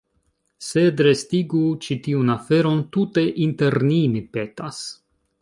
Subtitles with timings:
[0.67, 4.83] Sed restigu ĉi tiun aferon tute inter ni, mi petas.